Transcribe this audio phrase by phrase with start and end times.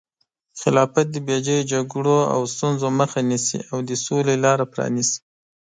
[0.61, 5.17] خلافت د بې ځایه جګړو او ستونزو مخه نیسي او د سولې لاره پرانیزي.